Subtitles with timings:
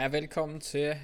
[0.00, 0.96] Hej og velkommen til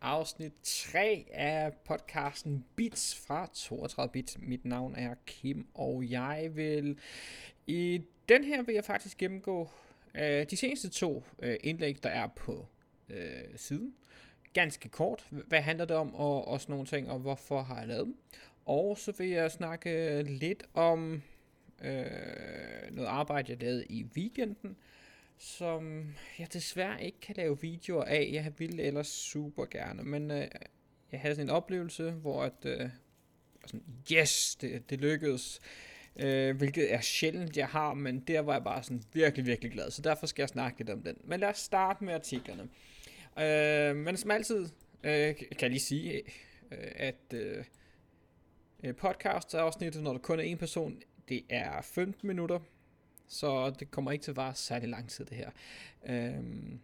[0.00, 4.36] afsnit 3 af podcasten Bits fra 32 Bit.
[4.38, 6.98] Mit navn er Kim, og jeg vil
[7.66, 9.70] i den her vil jeg faktisk gennemgå
[10.14, 12.66] øh, de seneste to øh, indlæg, der er på
[13.08, 13.94] øh, siden.
[14.52, 17.88] Ganske kort, hvad handler det om, og, og sådan nogle ting, og hvorfor har jeg
[17.88, 18.16] lavet dem.
[18.66, 21.22] Og så vil jeg snakke lidt om
[21.84, 22.04] øh,
[22.90, 24.76] noget arbejde, jeg lavede i weekenden,
[25.38, 28.30] som jeg desværre ikke kan lave videoer af.
[28.32, 30.48] Jeg ville ellers super gerne, men øh,
[31.12, 32.88] jeg havde sådan en oplevelse, hvor at, øh,
[33.66, 35.60] sådan, yes, det, det lykkedes.
[36.16, 39.90] Øh, hvilket er sjældent, jeg har, men der var jeg bare sådan virkelig, virkelig glad.
[39.90, 41.16] Så derfor skal jeg snakke lidt om den.
[41.24, 42.68] Men lad os starte med artiklerne.
[43.38, 44.68] Øh, men som altid
[45.04, 46.22] øh, kan jeg lige sige,
[46.72, 47.64] øh, at øh,
[48.84, 52.60] øh podcast afsnittet, når der kun er en person, det er 15 minutter
[53.28, 55.50] så det kommer ikke til at vare særlig lang tid det her.
[56.06, 56.80] Øhm,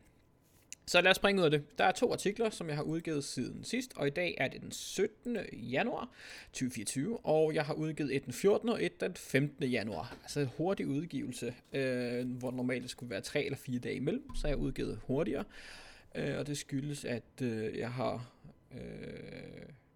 [0.86, 1.78] så lad os springe ud af det.
[1.78, 4.60] Der er to artikler, som jeg har udgivet siden sidst, og i dag er det
[4.60, 5.38] den 17.
[5.52, 6.10] januar
[6.52, 8.69] 2024, og jeg har udgivet et den 14.
[8.69, 9.64] og et den 15.
[9.64, 10.16] januar.
[10.22, 14.34] Altså en hurtig udgivelse, øh, hvor normalt det skulle være tre eller fire dage imellem,
[14.34, 15.44] så jeg har udgivet hurtigere.
[16.14, 18.30] Øh, og det skyldes, at øh, jeg har
[18.72, 18.78] øh,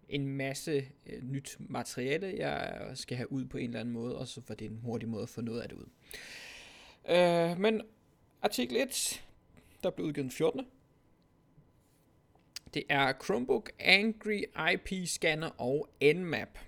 [0.09, 4.27] en masse øh, nyt materiale, jeg skal have ud på en eller anden måde, og
[4.27, 5.85] så var det en hurtig måde at få noget af det ud.
[7.09, 7.81] Øh, men
[8.41, 9.23] artikel 1,
[9.83, 10.67] der blev udgivet den 14.
[12.73, 14.41] Det er Chromebook Angry
[14.73, 16.59] IP Scanner og Nmap.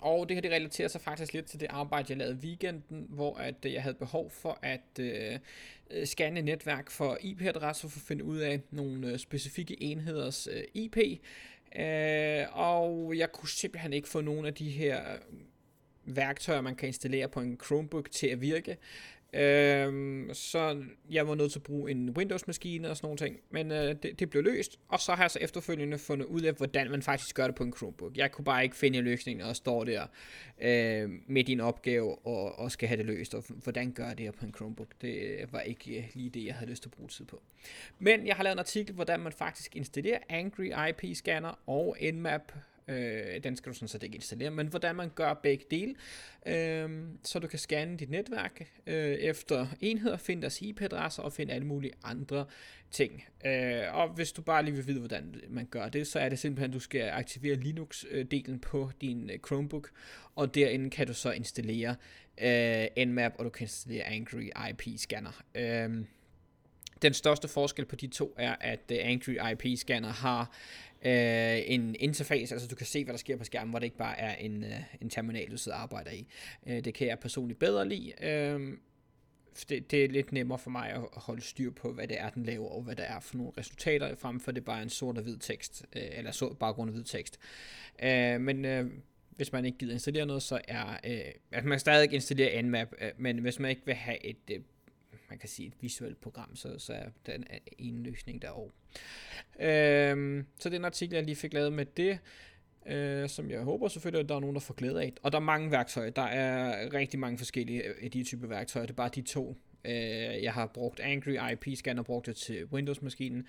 [0.00, 3.06] Og det her det relaterer sig faktisk lidt til det arbejde, jeg lavede i weekenden,
[3.08, 5.38] hvor at øh, jeg havde behov for at øh,
[5.90, 10.62] øh scanne netværk for IP-adresser for at finde ud af nogle øh, specifikke enheders øh,
[10.74, 10.96] IP.
[11.76, 15.18] Øh, og jeg kunne simpelthen ikke få nogen af de her øh,
[16.16, 18.76] værktøjer, man kan installere på en Chromebook til at virke.
[19.32, 23.72] Øhm, så jeg var nødt til at bruge en Windows-maskine og sådan nogle ting, men
[23.72, 26.90] øh, det, det blev løst, og så har jeg så efterfølgende fundet ud af, hvordan
[26.90, 28.16] man faktisk gør det på en Chromebook.
[28.16, 30.06] Jeg kunne bare ikke finde en løsning og står der
[30.60, 34.32] øh, med din opgave og, og skal have det løst, og hvordan gør det her
[34.32, 34.88] på en Chromebook.
[35.00, 37.42] Det øh, var ikke øh, lige det, jeg havde lyst til at bruge tid på.
[37.98, 42.52] Men jeg har lavet en artikel, hvordan man faktisk installerer Angry IP Scanner og Nmap
[42.90, 45.94] Øh, den skal du sådan set ikke installere, men hvordan man gør begge dele,
[46.46, 46.90] øh,
[47.24, 51.66] så du kan scanne dit netværk øh, efter enheder, finde deres IP-adresser og finde alle
[51.66, 52.46] mulige andre
[52.90, 53.24] ting.
[53.46, 56.38] Øh, og hvis du bare lige vil vide, hvordan man gør det, så er det
[56.38, 59.90] simpelthen, at du skal aktivere Linux-delen på din øh, Chromebook,
[60.36, 61.96] og derinde kan du så installere
[62.40, 65.42] øh, Nmap, og du kan installere Angry IP Scanner.
[65.54, 66.04] Øh,
[67.02, 70.52] den største forskel på de to er, at øh, Angry IP Scanner har
[71.04, 73.96] øh, en interface, altså du kan se, hvad der sker på skærmen, hvor det ikke
[73.96, 76.26] bare er en, øh, en terminal, du sidder og arbejder i.
[76.66, 78.12] Øh, det kan jeg personligt bedre lide.
[78.22, 78.76] Øh,
[79.68, 82.44] det, det er lidt nemmere for mig at holde styr på, hvad det er, den
[82.44, 85.22] laver, og hvad der er for nogle resultater, frem for det bare en sort og
[85.22, 87.38] hvid tekst, øh, eller sort baggrund og hvid tekst.
[88.02, 88.90] Øh, men øh,
[89.36, 93.10] hvis man ikke gider installere noget, så er, Øh, at man stadig installere Nmap, øh,
[93.18, 94.60] men hvis man ikke vil have et øh,
[95.30, 97.44] man kan sige et visuelt program, så, så er den
[97.78, 98.70] en løsning derovre.
[99.60, 102.18] Øhm, så den artikel, jeg lige fik lavet med det,
[102.86, 105.12] øh, som jeg håber selvfølgelig, at der er nogen, der får glæde af.
[105.22, 106.10] Og der er mange værktøjer.
[106.10, 108.86] Der er rigtig mange forskellige øh, af de type værktøjer.
[108.86, 109.56] Det er bare de to.
[109.84, 113.46] Øh, jeg har brugt Angry IP Scanner, brugt det til Windows-maskinen,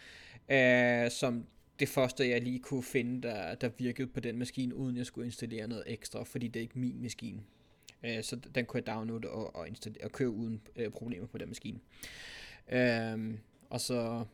[0.52, 1.46] øh, som
[1.80, 5.26] det første, jeg lige kunne finde, der, der virkede på den maskine, uden jeg skulle
[5.26, 7.42] installere noget ekstra, fordi det er ikke min maskine.
[8.04, 11.38] Øh, så den kunne jeg downloade og, og, installere, og køre uden øh, problemer på
[11.38, 11.80] den maskine.
[12.72, 13.34] Øh,
[13.70, 14.26] og så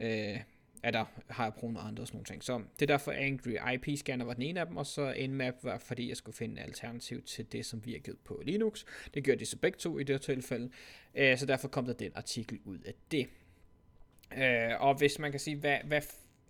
[0.00, 0.40] øh,
[0.82, 2.44] er der, har jeg prøvet andre og sådan nogle ting.
[2.44, 5.54] Så det er derfor Angry IP Scanner var den ene af dem, og så Nmap
[5.62, 8.84] var fordi jeg skulle finde en alternativ til det, som virkede på Linux.
[9.14, 10.70] Det gjorde de så begge to i det her tilfælde.
[11.14, 13.28] Øh, så derfor kom der den artikel ud af det.
[14.36, 16.00] Øh, og hvis man kan sige, hvad, hvad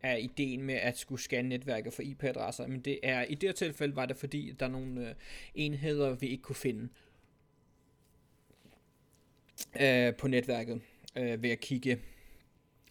[0.02, 3.54] er ideen med at skulle scanne netværket for IP-adresser, men det er i det her
[3.54, 5.14] tilfælde var det fordi, der er nogle øh,
[5.54, 6.88] enheder, vi ikke kunne finde
[9.80, 10.80] øh, på netværket
[11.16, 11.98] øh, ved at kigge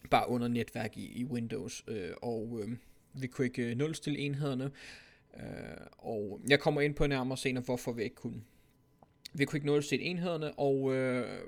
[0.10, 2.78] bare under netværk i, i Windows, øh, og øh,
[3.14, 4.72] vi kunne ikke øh, nulstille enhederne,
[5.38, 5.42] øh,
[5.98, 8.42] og jeg kommer ind på nærmere senere, hvorfor vi ikke kunne.
[9.34, 11.40] Vi kunne ikke nulstille enhederne, og øh,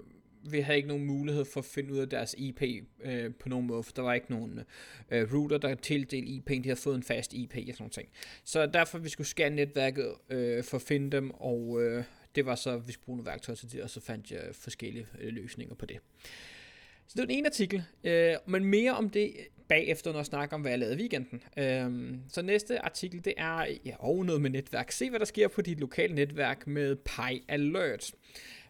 [0.49, 2.61] vi havde ikke nogen mulighed for at finde ud af deres IP
[3.03, 4.59] øh, på nogen måde, for der var ikke nogen
[5.11, 7.91] øh, router, der tildelte IP'en, de havde fået en fast IP og sådan noget.
[7.91, 8.09] ting.
[8.43, 12.03] Så derfor vi skulle scanne netværket øh, for at finde dem, og øh,
[12.35, 15.07] det var så, vi skulle bruge nogle værktøjer til det, og så fandt jeg forskellige
[15.19, 15.99] øh, løsninger på det.
[17.07, 19.33] Så det var den ene artikel, øh, men mere om det
[19.67, 21.43] bagefter, når jeg snakker om, hvad jeg lavede i weekenden.
[21.57, 24.91] Øh, så næste artikel, det er ja, og noget med netværk.
[24.91, 28.11] Se, hvad der sker på dit lokale netværk med Pi Alert.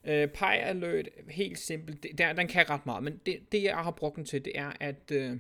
[0.06, 3.78] Øh, Pie Alert, helt simpelt, det, der, den kan ret meget, men det, det jeg
[3.78, 5.38] har brugt den til, det er, at øh,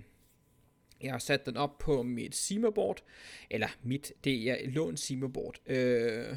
[1.01, 3.03] jeg har sat den op på mit Sima-board,
[3.49, 6.35] eller mit, det er lånt Sima-board, øh,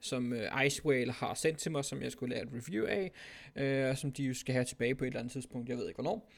[0.00, 3.12] som øh, Icewhale har sendt til mig, som jeg skulle lave et review af,
[3.56, 6.02] øh, som de jo skal have tilbage på et eller andet tidspunkt, jeg ved ikke
[6.02, 6.30] hvornår.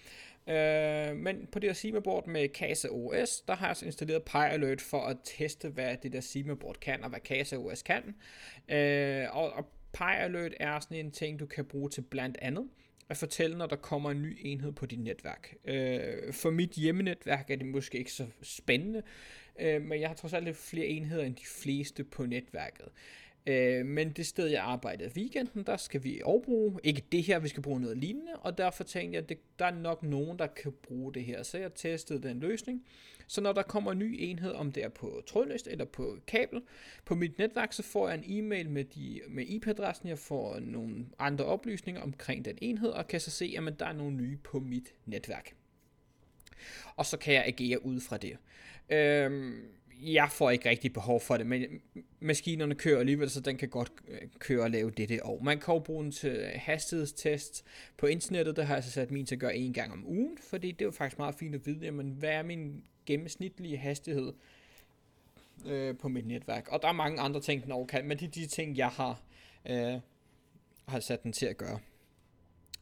[0.49, 4.81] Øh, men på det her Sima-board med Casa OS, der har jeg så installeret PyAlert
[4.81, 8.15] for at teste, hvad det der Sima-board kan, og hvad Casa OS kan.
[8.69, 12.69] Øh, og, og PyAlert er sådan en ting, du kan bruge til blandt andet
[13.09, 15.55] at fortælle, når der kommer en ny enhed på dit netværk.
[15.65, 19.03] Øh, for mit hjemmenetværk er det måske ikke så spændende,
[19.61, 22.89] øh, men jeg har trods alt lidt flere enheder end de fleste på netværket.
[23.47, 27.49] Øh, men det sted, jeg arbejdede weekenden, der skal vi overbruge, ikke det her, vi
[27.49, 30.47] skal bruge noget lignende, og derfor tænkte jeg, at det, der er nok nogen, der
[30.47, 31.43] kan bruge det her.
[31.43, 32.85] Så jeg testede den løsning.
[33.29, 36.63] Så når der kommer en ny enhed, om det er på trådløst eller på kabel,
[37.05, 41.07] på mit netværk, så får jeg en e-mail med, de, med IP-adressen, jeg får nogle
[41.19, 44.61] andre oplysninger omkring den enhed, og kan så se, at der er nogle nye på
[44.61, 45.55] mit netværk.
[46.97, 48.37] Og så kan jeg agere ud fra det.
[48.91, 49.63] Øhm,
[50.03, 51.65] jeg får ikke rigtig behov for det, men
[52.21, 55.75] maskinerne kører alligevel, så den kan godt øh, køre og lave det og Man kan
[55.75, 57.65] jo bruge den til hastighedstest
[57.97, 60.39] på internettet, der har jeg så sat min til at gøre en gang om ugen,
[60.51, 64.33] fordi det er jo faktisk meget fint at vide, jamen, hvad er min gennemsnitlige hastighed
[65.67, 66.69] øh, på mit netværk.
[66.69, 69.23] Og der er mange andre ting, den overkan, men det er de ting, jeg har,
[69.71, 70.01] øh,
[70.89, 71.79] har sat den til at gøre.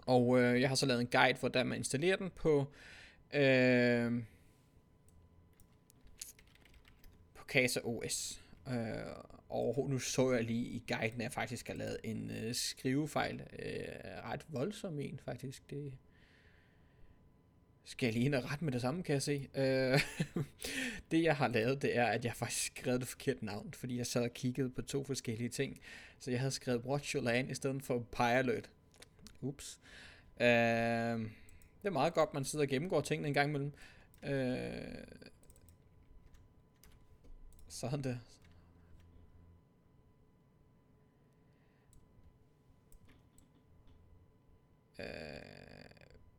[0.06, 2.66] Og øh, jeg har så lavet en guide, hvordan man installerer den på...
[3.34, 4.22] Øh,
[7.48, 8.44] Casa OS.
[8.68, 8.74] Øh,
[9.48, 13.40] og nu så jeg lige i guiden, at jeg faktisk har lavet en øh, skrivefejl.
[13.58, 13.88] Øh,
[14.24, 15.70] ret voldsom en, faktisk.
[15.70, 15.92] Det
[17.88, 19.48] skal jeg lige ind og rette med det samme, kan jeg se.
[19.54, 20.00] Øh,
[21.10, 24.06] det jeg har lavet, det er, at jeg faktisk skrevet det forkerte navn, fordi jeg
[24.06, 25.80] sad og kiggede på to forskellige ting.
[26.18, 28.70] Så jeg havde skrevet Watch Your Land i stedet for Pilot.
[29.40, 29.80] Ups.
[30.40, 33.72] Øh, det er meget godt, man sidder og gennemgår tingene en gang imellem.
[34.22, 35.04] Øh,
[37.68, 38.18] sådan det.
[45.00, 45.55] Øh,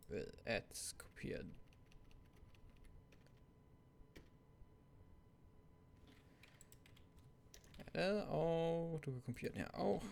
[0.08, 1.54] ved at kopiere den.
[8.28, 9.68] og du kan kopiere den her.
[9.68, 10.04] Og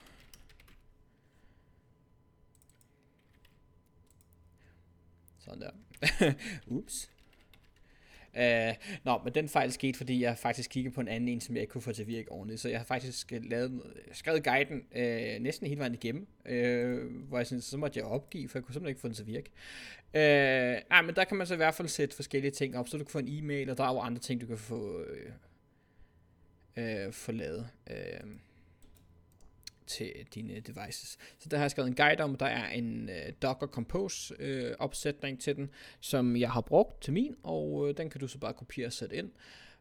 [5.39, 5.71] sådan der.
[6.77, 7.14] Ups.
[8.39, 11.55] Uh, nå, men den fejl skete, fordi jeg faktisk kiggede på en anden en, som
[11.55, 12.61] jeg ikke kunne få til at virke ordentligt.
[12.61, 17.37] Så jeg har faktisk øh, lavet, skrevet guiden uh, næsten hele vejen igennem, uh, hvor
[17.37, 19.27] jeg synes, så måtte jeg opgive, for jeg kunne simpelthen ikke få den til at
[19.27, 19.51] virke.
[20.13, 22.97] Uh, nej, men der kan man så i hvert fald sætte forskellige ting op, så
[22.97, 25.03] du kan få en e-mail, og der er jo andre ting, du kan få,
[26.77, 27.69] uh, uh, få lavet.
[27.89, 28.29] Uh,
[29.87, 31.17] til dine devices.
[31.39, 34.75] Så der har jeg skrevet en guide om, der er en øh, Docker Compose øh,
[34.79, 38.37] opsætning til den, som jeg har brugt til min, og øh, den kan du så
[38.37, 39.31] bare kopiere og sætte ind.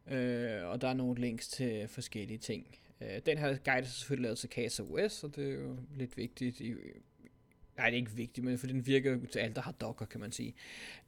[0.08, 2.78] Øh, og der er nogle links til forskellige ting.
[3.00, 6.16] Øh, den her guide er selvfølgelig lavet til Casa OS, og det er jo lidt
[6.16, 6.74] vigtigt i,
[7.76, 10.20] Nej, det er ikke vigtigt, men for den virker til alt, der har Docker, kan
[10.20, 10.54] man sige.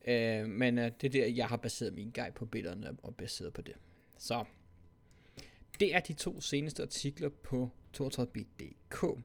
[0.07, 3.53] Øh, men øh, det er der, jeg har baseret min guide på billederne og baseret
[3.53, 3.75] på det.
[4.19, 4.45] Så
[5.81, 7.71] det er de to seneste artikler på
[8.01, 9.23] 32bit.dk.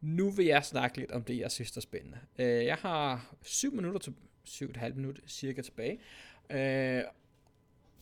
[0.00, 2.18] Nu vil jeg snakke lidt om det, jeg synes er spændende.
[2.38, 4.14] Øh, jeg har 7 minutter til
[4.48, 5.98] 7,5 minutter cirka tilbage.
[6.50, 7.02] Øh,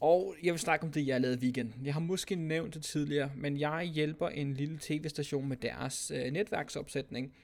[0.01, 1.87] og jeg vil snakke om det, jeg lavede i weekenden.
[1.87, 6.33] Jeg har måske nævnt det tidligere, men jeg hjælper en lille tv-station med deres øh,
[6.33, 7.35] netværksopsætning.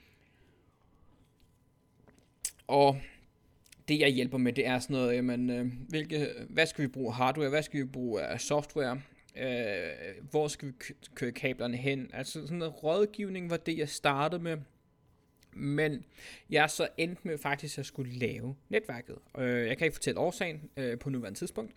[2.67, 3.01] Og
[3.89, 7.13] det jeg hjælper med, det er sådan noget, jamen, øh, hvilke, hvad skal vi bruge
[7.13, 9.01] hardware, hvad skal vi bruge af software,
[9.39, 10.73] øh, hvor skal vi
[11.15, 12.11] køre kablerne hen.
[12.13, 14.57] Altså sådan noget rådgivning var det, jeg startede med.
[15.53, 16.05] Men
[16.51, 19.17] jeg så endte med faktisk at skulle lave netværket.
[19.39, 21.73] Øh, jeg kan ikke fortælle årsagen øh, på nuværende tidspunkt.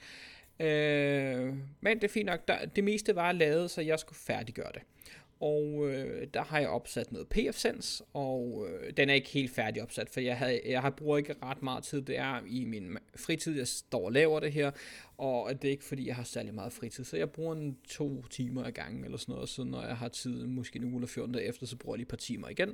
[0.60, 2.48] Øh, men det er fint nok.
[2.48, 4.82] Der, det meste var lavet, så jeg skulle færdiggøre det.
[5.40, 9.84] Og øh, der har jeg opsat noget PFSense, og øh, den er ikke helt færdig
[9.84, 12.02] opsat, for jeg, havde, jeg har brugt ikke ret meget tid.
[12.02, 14.72] Det er i min fritid, jeg står og laver det her,
[15.18, 17.04] og det er ikke fordi, jeg har særlig meget fritid.
[17.04, 20.08] Så jeg bruger en to timer ad gangen, eller sådan noget, så når jeg har
[20.08, 22.50] tid, måske en uge eller 14 dage efter, så bruger jeg lige et par timer
[22.50, 22.70] igen.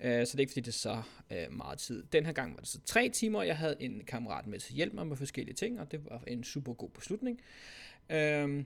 [0.00, 2.04] Øh, så det er ikke fordi, det er så øh, meget tid.
[2.12, 4.76] Den her gang var det så tre timer, jeg havde en kammerat med til at
[4.76, 7.40] hjælpe mig med forskellige ting, og det var en super god beslutning.
[8.10, 8.64] Øh,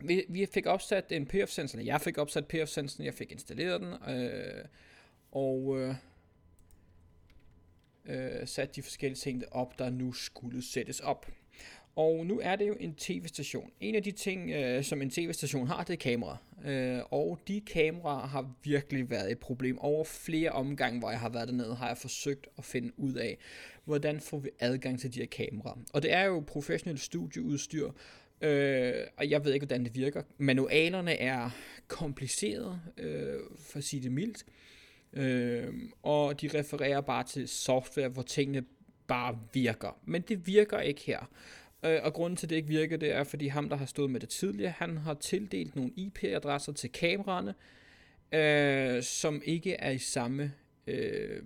[0.00, 4.64] vi, vi fik opsat en PF-sensor, jeg fik opsat PF-sensoren, jeg fik installeret den, øh,
[5.32, 5.94] og øh,
[8.04, 11.26] øh, sat de forskellige ting op, der nu skulle sættes op.
[11.96, 13.70] Og nu er det jo en tv-station.
[13.80, 16.36] En af de ting, øh, som en tv-station har, det er kamera.
[16.64, 19.78] Øh, og de kameraer har virkelig været et problem.
[19.78, 23.38] Over flere omgange, hvor jeg har været dernede, har jeg forsøgt at finde ud af,
[23.84, 25.76] hvordan får vi adgang til de her kameraer.
[25.92, 27.90] Og det er jo professionelt studieudstyr,
[28.40, 30.22] øh, og jeg ved ikke, hvordan det virker.
[30.38, 31.50] Manualerne er
[31.88, 34.44] komplicerede, øh, for at sige det mildt.
[35.12, 38.64] Øh, og de refererer bare til software, hvor tingene
[39.06, 39.98] bare virker.
[40.04, 41.30] Men det virker ikke her.
[41.84, 44.10] Øh, og grunden til, at det ikke virker, det er, fordi ham, der har stået
[44.10, 47.54] med det tidligere, han har tildelt nogle IP-adresser til kameraerne,
[48.32, 50.52] øh, som ikke er i samme
[50.86, 51.42] øh,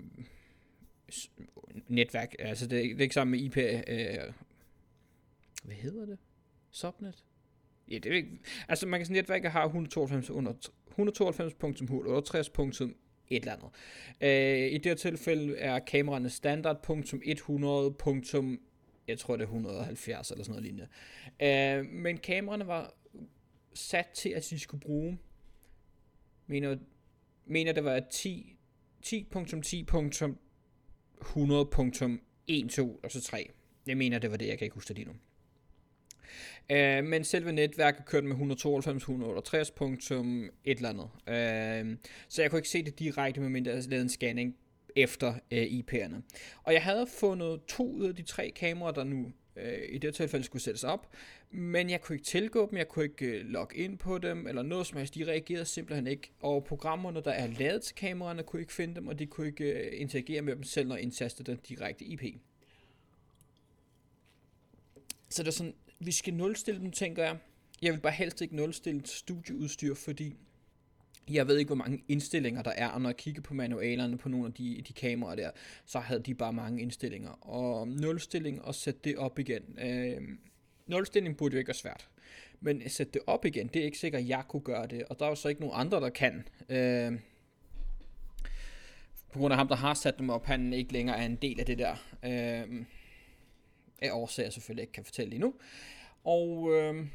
[1.88, 2.34] netværk.
[2.38, 3.56] Altså, det, det er ikke samme IP...
[3.56, 4.18] Øh,
[5.62, 6.18] hvad hedder det?
[6.70, 7.24] Subnet?
[7.90, 8.38] Ja, det er ikke...
[8.68, 10.58] Altså, man kan sige, netværket har 192 under 192.168.
[13.28, 13.68] et eller andet.
[14.20, 18.60] Øh, I det her tilfælde er kameraerne standard.100
[19.10, 20.88] jeg tror det er 170 eller sådan noget lignende.
[21.42, 22.94] Øh, men kameraerne var
[23.74, 25.18] sat til, at de skulle bruge,
[26.46, 26.76] mener,
[27.46, 28.56] mener det var 10,
[29.06, 29.14] 10.10.100.12
[33.02, 33.50] og så 3.
[33.86, 35.14] Jeg mener, det var det, jeg kan ikke huske det lige nu.
[36.70, 38.40] Uh, men selve netværket kørte med 192.168.
[40.64, 41.04] et eller andet.
[41.04, 41.96] Uh,
[42.28, 44.56] så jeg kunne ikke se det direkte, medmindre jeg lavede en scanning
[44.96, 46.16] efter øh, IP'erne.
[46.62, 50.14] Og jeg havde fundet to ud af de tre kameraer, der nu øh, i det
[50.14, 51.14] tilfælde skulle sættes op,
[51.50, 54.62] men jeg kunne ikke tilgå dem, jeg kunne ikke øh, logge ind på dem, eller
[54.62, 58.60] noget som helst, de reagerede simpelthen ikke, og programmerne, der er lavet til kameraerne, kunne
[58.60, 61.60] ikke finde dem, og de kunne ikke øh, interagere med dem selv, når indtastede den
[61.68, 62.22] direkte IP.
[65.28, 67.36] Så det er sådan, vi skal nulstille dem, tænker jeg.
[67.82, 70.36] Jeg vil bare helst ikke nulstille studieudstyr, fordi
[71.30, 74.28] jeg ved ikke, hvor mange indstillinger der er, og når jeg kigger på manualerne på
[74.28, 75.50] nogle af de, de kameraer der,
[75.86, 77.30] så havde de bare mange indstillinger.
[77.30, 79.78] Og nulstilling og sætte det op igen.
[79.78, 80.22] Øh,
[80.86, 82.08] nulstilling burde jo ikke være svært.
[82.60, 85.04] Men at sætte det op igen, det er ikke sikkert, at jeg kunne gøre det.
[85.04, 86.48] Og der er jo så ikke nogen andre, der kan.
[86.68, 87.12] Øh,
[89.32, 91.60] på grund af ham, der har sat dem op, han ikke længere er en del
[91.60, 91.96] af det der.
[92.24, 92.84] Øh,
[94.02, 95.54] af årsager, jeg selvfølgelig ikke kan fortælle lige nu.
[96.24, 97.06] Og, øh,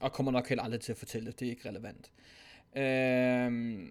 [0.00, 2.10] og kommer nok heller aldrig til at fortælle det, det er ikke relevant.
[2.76, 3.88] Øh,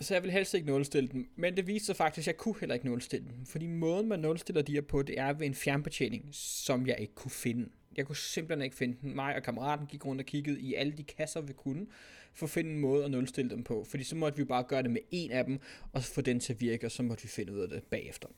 [0.00, 2.54] så jeg vil helst ikke nulstille den, men det viste sig faktisk, at jeg kunne
[2.60, 5.54] heller ikke nulstille den, fordi måden man nulstiller de her på, det er ved en
[5.54, 7.68] fjernbetjening, som jeg ikke kunne finde.
[7.96, 9.16] Jeg kunne simpelthen ikke finde den.
[9.16, 11.86] Mig og kammeraten gik rundt og kiggede i alle de kasser, vi kunne,
[12.34, 13.84] for at finde en måde at nulstille dem på.
[13.90, 15.60] Fordi så måtte vi bare gøre det med en af dem,
[15.92, 18.28] og få den til at virke, og så måtte vi finde ud af det bagefter.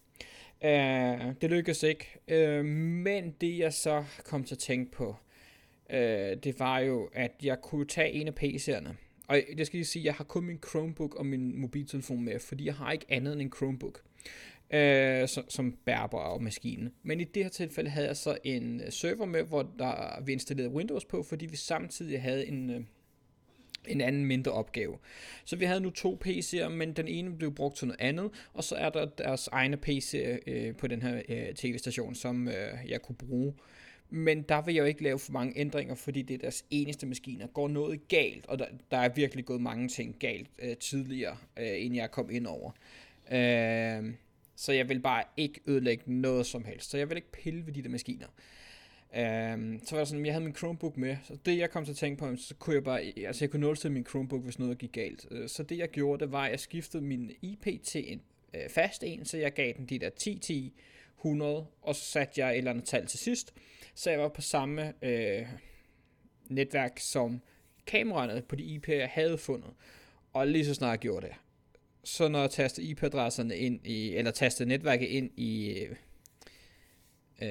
[0.60, 5.16] Uh, det lykkedes ikke, uh, men det jeg så kom til at tænke på,
[5.90, 5.96] uh,
[6.44, 8.88] det var jo, at jeg kunne tage en af PC'erne,
[9.28, 12.38] og det skal lige sige, at jeg har kun min Chromebook og min mobiltelefon med,
[12.38, 14.02] fordi jeg har ikke andet end en Chromebook
[14.70, 16.92] øh, som, som bærbar maskinen.
[17.02, 20.32] Men i det her tilfælde havde jeg så en øh, server med, hvor der vi
[20.32, 22.80] installerede Windows på, fordi vi samtidig havde en, øh,
[23.88, 24.98] en anden mindre opgave.
[25.44, 28.64] Så vi havde nu to PC'er, men den ene blev brugt til noget andet, og
[28.64, 33.02] så er der deres egne PC øh, på den her øh, tv-station, som øh, jeg
[33.02, 33.54] kunne bruge.
[34.10, 37.06] Men der vil jeg jo ikke lave for mange ændringer, fordi det er deres eneste
[37.06, 37.46] maskiner.
[37.46, 41.84] Går noget galt, og der, der er virkelig gået mange ting galt øh, tidligere, øh,
[41.84, 42.70] inden jeg kom ind over.
[43.32, 44.14] Øh,
[44.56, 46.90] så jeg vil bare ikke ødelægge noget som helst.
[46.90, 48.26] Så jeg vil ikke pille ved de der maskiner.
[49.54, 51.92] Um, så var det sådan, jeg havde min Chromebook med, så det jeg kom til
[51.92, 54.78] at tænke på, så kunne jeg bare, altså jeg kunne nulstille min Chromebook, hvis noget
[54.78, 55.26] gik galt.
[55.30, 58.22] Uh, så det jeg gjorde, det var, at jeg skiftede min IP til en
[58.54, 60.74] uh, fast en, så jeg gav den de der 10, 10,
[61.18, 63.54] 100, og så satte jeg et eller andet tal til sidst,
[63.94, 65.46] så jeg var på samme øh,
[66.48, 67.40] netværk som
[67.86, 69.70] kameraerne på de IP, jeg havde fundet.
[70.32, 71.34] Og lige så snart jeg gjorde det,
[72.04, 75.84] så når jeg taster IP-adresserne ind i, eller taster netværket ind i,
[77.42, 77.48] øh,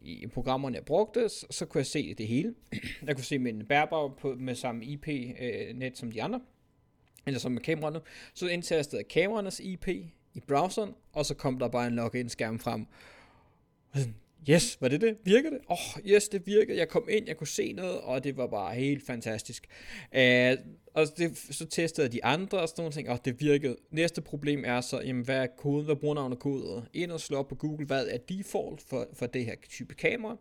[0.00, 2.54] i programmerne, jeg brugte, så, så kunne jeg se det hele.
[3.06, 6.40] jeg kunne se min bærbar på, med samme IP-net øh, som de andre,
[7.26, 8.00] eller som med kameraerne.
[8.34, 9.88] Så indtastede jeg kameraernes IP
[10.34, 12.86] i browseren, og så kom der bare en login-skærm frem.
[14.50, 15.16] Yes, var det det?
[15.24, 15.58] Virker det?
[15.70, 16.78] Åh, oh, yes, det virkede.
[16.78, 19.66] Jeg kom ind, jeg kunne se noget, og det var bare helt fantastisk.
[20.12, 20.20] Uh,
[20.94, 23.76] og det, så testede de andre og sådan nogle ting, og det virkede.
[23.90, 26.86] Næste problem er så, jamen, hvad er koden, hvad brugernavn og kode?
[26.94, 30.36] Ind og slå op på Google, hvad er default for, for det her type kamera?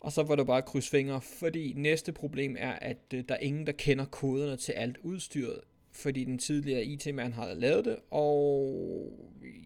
[0.00, 3.34] Og så var det bare at krydse fingre, fordi næste problem er, at uh, der
[3.34, 5.60] er ingen, der kender koderne til alt udstyret
[6.02, 9.12] fordi den tidligere IT-mand har lavet det, og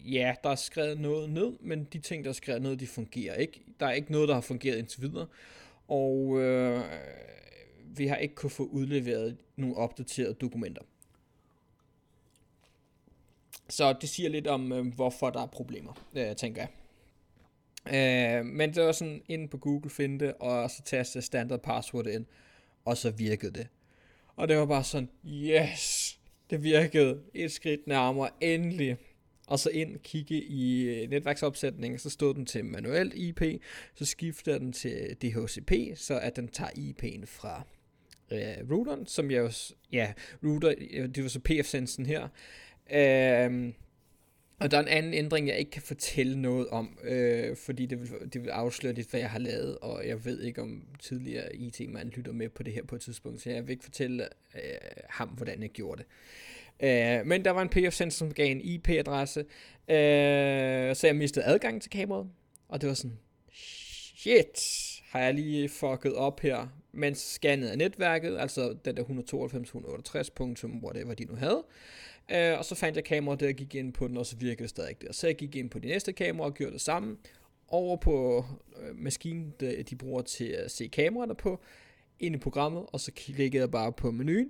[0.05, 3.35] ja, der er skrevet noget ned, men de ting, der er skrevet ned, de fungerer
[3.35, 3.61] ikke.
[3.79, 5.27] Der er ikke noget, der har fungeret indtil videre,
[5.87, 6.83] og øh,
[7.97, 10.81] vi har ikke kunne få udleveret nogle opdaterede dokumenter.
[13.69, 16.69] Så det siger lidt om, øh, hvorfor der er problemer, øh, tænker jeg.
[18.39, 22.07] Øh, men det var sådan ind på Google finde det, og så taste standard password
[22.07, 22.25] ind,
[22.85, 23.67] og så virkede det.
[24.35, 28.97] Og det var bare sådan, yes, det virkede et skridt nærmere, endelig.
[29.47, 33.41] Og så ind kigge i øh, netværksopsætningen, så stod den til manuelt IP,
[33.95, 37.63] så skifter den til DHCP, så at den tager IP'en fra
[38.31, 39.51] øh, routeren, som jeg jo,
[39.91, 42.27] ja, router, øh, det var så PF-sensen her.
[42.91, 43.73] Øh,
[44.59, 48.01] og der er en anden ændring, jeg ikke kan fortælle noget om, øh, fordi det
[48.01, 51.55] vil, det vil afsløre lidt, hvad jeg har lavet, og jeg ved ikke, om tidligere
[51.55, 54.23] IT-mand lytter med på det her på et tidspunkt, så jeg vil ikke fortælle
[54.55, 54.61] øh,
[55.09, 56.07] ham, hvordan jeg gjorde det.
[56.87, 59.39] Øh, men der var en PF-sensor, som gav en IP-adresse,
[59.89, 62.27] øh, så jeg mistede adgang til kameraet,
[62.67, 63.17] og det var sådan,
[64.15, 64.59] shit,
[65.09, 70.83] har jeg lige fucket op her, mens scannede af netværket, altså den der 192.168.
[70.83, 71.63] whatever de nu havde,
[72.31, 74.69] Øh, og så fandt jeg kameraet der, gik ind på den, og så virkede det
[74.69, 75.13] stadig der.
[75.13, 77.17] Så jeg gik ind på det næste kamera og gjorde det samme.
[77.67, 78.45] Over på
[78.81, 81.61] øh, maskinen, de, de bruger til at se kameraerne på,
[82.19, 84.49] ind i programmet, og så klikkede jeg bare på menuen.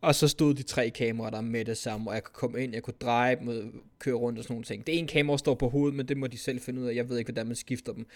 [0.00, 2.74] Og så stod de tre kameraer der med det samme, og jeg kunne komme ind,
[2.74, 4.86] jeg kunne dreje dem køre rundt og sådan nogle ting.
[4.86, 6.94] Det ene kamera står på hovedet, men det må de selv finde ud af.
[6.94, 8.06] Jeg ved ikke, hvordan man skifter dem.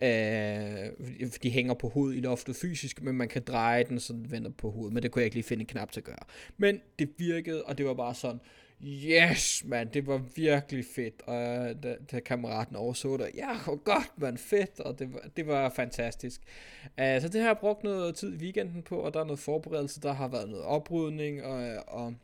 [0.00, 4.30] Øh, de hænger på hovedet i loftet fysisk, men man kan dreje den, så den
[4.30, 4.94] vender på hovedet.
[4.94, 6.24] Men det kunne jeg ikke lige finde en knap til at gøre.
[6.56, 8.40] Men det virkede, og det var bare sådan,
[8.84, 11.22] yes, man, det var virkelig fedt.
[11.22, 11.36] Og
[11.82, 14.80] da, da kammeraten overså det, ja, hvor godt, man, fedt.
[14.80, 16.40] Og det var, det var fantastisk.
[16.84, 19.38] Uh, så det har jeg brugt noget tid i weekenden på, og der er noget
[19.38, 22.14] forberedelse, der har været noget oprydning, og, og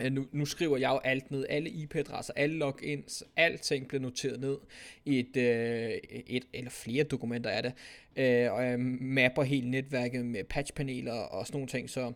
[0.00, 4.40] Øh, nu, nu skriver jeg jo alt ned, alle IP-adresser, alle logins, alting bliver noteret
[4.40, 4.58] ned
[5.04, 5.90] i et, øh,
[6.26, 7.72] et eller flere dokumenter er det,
[8.16, 12.12] øh, og jeg mapper hele netværket med patchpaneler og sådan nogle ting, så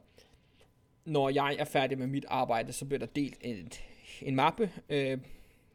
[1.04, 3.72] når jeg er færdig med mit arbejde, så bliver der delt en,
[4.22, 5.18] en mappe, øh,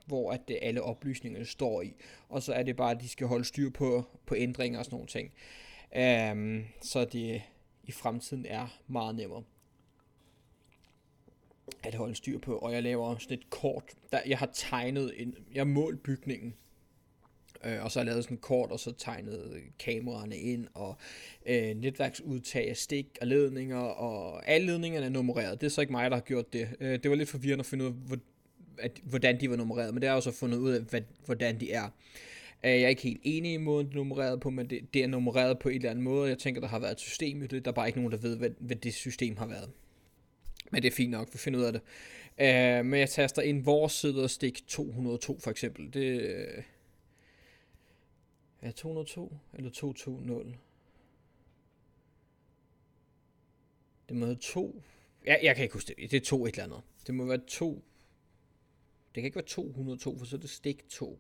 [0.06, 1.94] hvor at det, alle oplysningerne står i,
[2.30, 4.96] og så er det bare, at de skal holde styr på, på ændringer og sådan
[4.96, 5.32] nogle ting,
[5.96, 7.42] øh, så det
[7.84, 9.44] i fremtiden er meget nemmere
[11.84, 15.36] at holde styr på, og jeg laver sådan et kort, der jeg har tegnet, en,
[15.54, 16.54] jeg har målt bygningen,
[17.66, 20.98] øh, og så har jeg lavet sådan et kort, og så tegnet kameraerne ind, og
[21.46, 25.62] øh, netværksudtag af stik og ledninger, og alle ledningerne er nummereret.
[25.62, 26.68] Det er så ikke mig, der har gjort det.
[26.80, 28.18] Øh, det var lidt forvirrende at finde ud af, hvor,
[28.78, 31.72] at, hvordan de var nummereret, men det er også fundet ud af, hvad, hvordan de
[31.72, 31.90] er.
[32.64, 35.04] Øh, jeg er ikke helt enig i måden, det er nummereret på, men det, det
[35.04, 36.30] er nummereret på en eller anden måde.
[36.30, 37.66] Jeg tænker, der har været et system i det.
[37.66, 39.70] Der er bare ikke nogen, der ved, hvad, hvad det system har været.
[40.70, 41.82] Men det er fint nok, vi finder ud af det.
[42.42, 45.94] Uh, men jeg taster ind, vores side og stik 202 for eksempel.
[45.94, 46.64] Det øh,
[48.62, 50.56] er 202 eller 220?
[54.10, 54.84] Det må være 2.
[55.26, 56.12] Ja, jeg kan ikke huske det.
[56.12, 56.82] Det er 2 et eller andet.
[57.08, 57.84] Det må være 2.
[59.16, 61.20] Det kan ikke være 202, for så er det stik 2.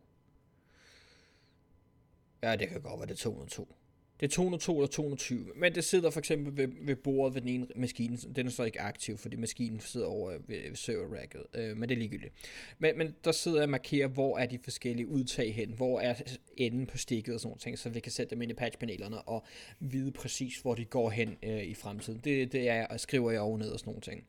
[2.43, 3.75] Ja, det kan godt være, det er 202.
[4.19, 7.49] Det er 202 eller 220, men det sidder for eksempel ved, ved bordet ved den
[7.49, 8.17] ene maskine.
[8.17, 11.99] Den er så ikke aktiv, fordi maskinen sidder over ved server-racket, øh, men det er
[11.99, 12.33] ligegyldigt.
[12.79, 16.13] Men, men der sidder jeg og markerer, hvor er de forskellige udtag hen, hvor er
[16.57, 19.43] enden på stikket og sådan noget, så vi kan sætte dem ind i patchpanelerne og
[19.79, 22.21] vide præcis, hvor de går hen øh, i fremtiden.
[22.23, 24.25] Det, det er, skriver jeg over ned og sådan nogle ting.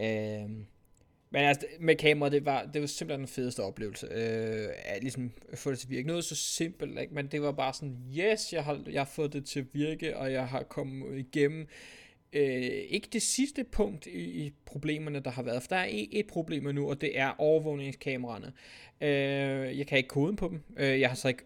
[0.00, 0.64] Øh,
[1.30, 4.06] men altså, med kamera, det var, det var simpelthen den fedeste oplevelse.
[4.06, 6.06] Øh, at ligesom få det til at virke.
[6.06, 7.14] Noget så simpelt, ikke?
[7.14, 10.16] men det var bare sådan, yes, jeg har, jeg har fået det til at virke,
[10.16, 11.66] og jeg har kommet igennem
[12.32, 15.62] øh, ikke det sidste punkt i, i problemerne, der har været.
[15.62, 18.52] For der er et, et problem nu, og det er overvågningskameraerne.
[19.00, 20.60] Øh, jeg kan ikke koden på dem.
[20.76, 21.44] Øh, jeg har så ikke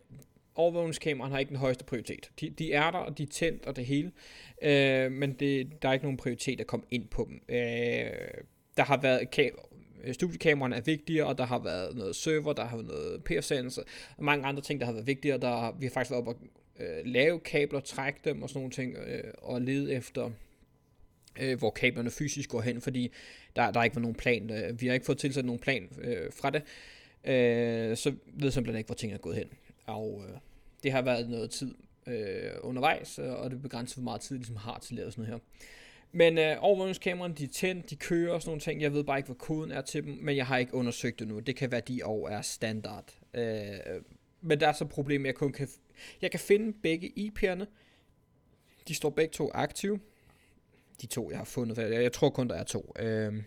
[0.55, 2.31] overvågningskameraerne har ikke den højeste prioritet.
[2.41, 4.13] De, de er der, og de er tændt og det hele,
[4.63, 7.43] øh, men det, der er ikke nogen prioritet at komme ind på dem.
[7.49, 8.11] Øh,
[8.77, 9.31] der har været
[10.05, 13.83] Øh, studiekameraerne er vigtigere, og der har været noget server, der har været noget PFSense,
[14.17, 15.39] og mange andre ting, der har været vigtigere.
[15.39, 16.37] Der, vi har faktisk været op og
[16.81, 20.31] øh, lave kabler, trække dem og sådan nogle ting, øh, og lede efter,
[21.41, 23.13] øh, hvor kablerne fysisk går hen, fordi
[23.57, 24.51] der, der ikke var nogen plan.
[24.51, 26.63] Øh, vi har ikke fået tilsat nogen plan øh, fra det,
[27.25, 29.49] øh, så ved simpelthen ikke, hvor tingene er gået hen.
[29.87, 30.39] Og øh,
[30.83, 31.75] det har været noget tid
[32.07, 35.41] øh, undervejs, og det begrænser, hvor meget tid ligesom har til at lave sådan noget
[35.41, 35.63] her.
[36.13, 38.83] Men øh, overvågningskameraerne, de er tændt, de kører og sådan nogle ting.
[38.83, 41.29] Jeg ved bare ikke, hvad koden er til dem, men jeg har ikke undersøgt det
[41.29, 41.39] nu.
[41.39, 43.19] Det kan være, de år er standard.
[43.35, 44.03] Øh,
[44.41, 45.69] men der er så et problem, jeg kun kan...
[46.23, 47.65] Jeg kan finde begge IP'erne.
[48.89, 50.01] De står begge to aktive.
[51.03, 51.79] De to, jeg har fundet.
[51.79, 52.95] Jeg tror kun, der er to.
[52.99, 53.43] Øh,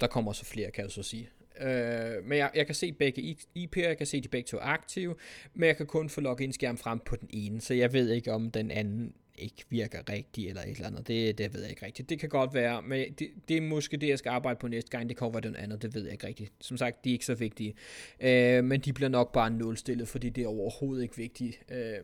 [0.00, 1.30] der kommer så flere, kan jeg så sige.
[1.60, 5.14] Øh, men jeg, jeg kan se begge IP'er, jeg kan se de begge to aktive,
[5.54, 8.32] men jeg kan kun få login skærm frem på den ene, så jeg ved ikke
[8.32, 11.08] om den anden ikke virker rigtigt, eller et eller andet.
[11.08, 12.10] Det, det ved jeg ikke rigtigt.
[12.10, 14.90] Det kan godt være, men det, det er måske det, jeg skal arbejde på næste
[14.90, 15.08] gang.
[15.08, 16.52] Det kan være den andet, det ved jeg ikke rigtigt.
[16.60, 17.74] Som sagt, de er ikke så vigtige.
[18.20, 21.60] Øh, men de bliver nok bare nulstillet, fordi det er overhovedet ikke vigtigt.
[21.70, 21.98] Øh,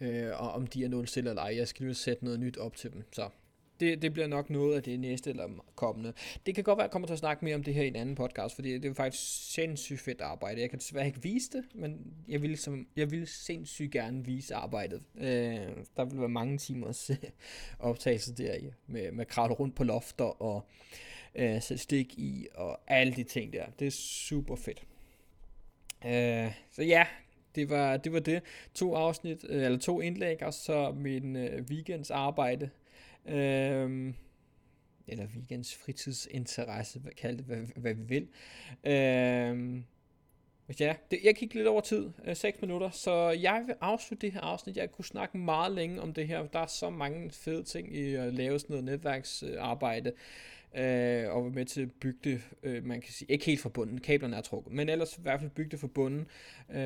[0.00, 1.56] øh, og om de er nulstillet eller ej.
[1.56, 3.02] Jeg skal lige sætte noget nyt op til dem.
[3.12, 3.28] Så
[3.80, 6.12] det, det bliver nok noget af det næste eller kommende.
[6.46, 7.88] Det kan godt være, at jeg kommer til at snakke mere om det her i
[7.88, 10.60] en anden podcast, fordi det er faktisk sindssygt fedt arbejde.
[10.60, 14.54] Jeg kan desværre ikke vise det, men jeg vil, som, jeg vil sindssygt gerne vise
[14.54, 15.02] arbejdet.
[15.16, 15.26] Øh,
[15.96, 17.16] der vil være mange timers øh,
[17.78, 20.68] optagelse der i, med, med kravle rundt på lofter og
[21.34, 23.64] øh, sætte stik i og alle de ting der.
[23.78, 24.82] Det er super fedt.
[26.06, 27.06] Øh, så ja,
[27.54, 28.42] det var, det var det.
[28.74, 32.70] To afsnit, øh, eller to indlæg, og så min øh, weekends arbejde.
[33.28, 34.14] Øhm,
[35.08, 38.28] eller weekends fritidsinteresse, hvad, kald det, hvad, hvad vi vil.
[38.84, 39.84] Øhm,
[40.80, 44.32] ja, det, jeg kiggede lidt over tid, øh, 6 minutter, så jeg vil afslutte det
[44.32, 44.76] her afsnit.
[44.76, 46.46] Jeg kunne snakke meget længe om det her.
[46.46, 50.10] Der er så mange fede ting i at lave sådan noget netværksarbejde.
[50.10, 50.16] Øh,
[50.76, 53.68] øh, og var med til at bygge det, øh, man kan sige, ikke helt fra
[53.68, 56.26] bunden, kablerne er trukket, men ellers i hvert fald bygge det fra bunden.
[56.70, 56.78] Øh,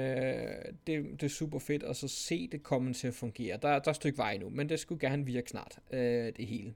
[0.87, 3.59] det, det er super fedt, og så se det komme til at fungere.
[3.63, 6.47] Der, der er et stykke vej nu, men det skulle gerne virke snart, øh, det
[6.47, 6.75] hele.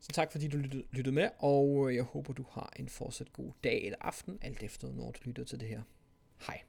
[0.00, 3.52] Så tak fordi du lyttede, lyttede med, og jeg håber du har en fortsat god
[3.64, 5.82] dag eller aften, alt efter når du lytter til det her.
[6.46, 6.60] Hej.